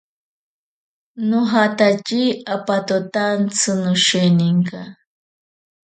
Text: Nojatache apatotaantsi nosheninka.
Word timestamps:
Nojatache 1.29 2.23
apatotaantsi 2.55 3.69
nosheninka. 3.83 4.79